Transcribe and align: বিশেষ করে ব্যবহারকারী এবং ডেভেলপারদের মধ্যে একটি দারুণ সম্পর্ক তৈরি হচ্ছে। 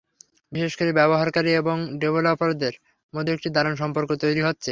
বিশেষ 0.51 0.73
করে 0.75 0.91
ব্যবহারকারী 0.93 1.51
এবং 1.53 1.77
ডেভেলপারদের 2.01 2.73
মধ্যে 3.13 3.31
একটি 3.33 3.49
দারুণ 3.55 3.75
সম্পর্ক 3.75 4.09
তৈরি 4.23 4.41
হচ্ছে। 4.41 4.59